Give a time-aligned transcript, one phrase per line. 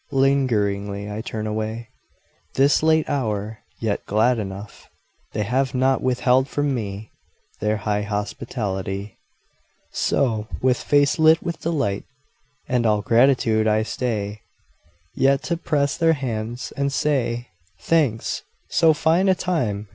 [0.11, 1.89] Lingeringly I turn away,
[2.55, 4.89] This late hour, yet glad enough
[5.33, 7.11] They have not withheld from me
[7.59, 9.19] Their high hospitality.
[9.91, 12.05] So, with face lit with delight
[12.67, 14.41] And all gratitude, I stay
[15.13, 17.49] Yet to press their hands and say,
[17.79, 18.41] "Thanks.
[18.69, 19.87] So fine a time